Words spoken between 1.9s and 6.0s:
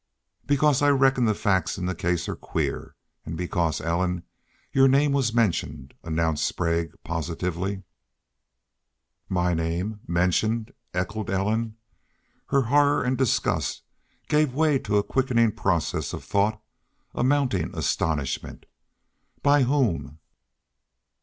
case are queer an' because, Ellen, your name was mentioned,"